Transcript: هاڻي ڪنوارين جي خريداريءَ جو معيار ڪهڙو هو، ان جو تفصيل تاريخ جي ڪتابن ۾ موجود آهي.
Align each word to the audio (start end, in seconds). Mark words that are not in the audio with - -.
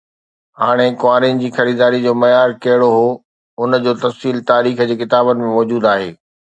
هاڻي 0.61 0.87
ڪنوارين 1.01 1.41
جي 1.43 1.49
خريداريءَ 1.57 2.01
جو 2.07 2.13
معيار 2.23 2.55
ڪهڙو 2.65 2.89
هو، 2.97 3.05
ان 3.61 3.79
جو 3.87 3.97
تفصيل 4.03 4.45
تاريخ 4.53 4.85
جي 4.93 5.01
ڪتابن 5.05 5.49
۾ 5.49 5.57
موجود 5.57 5.93
آهي. 5.97 6.15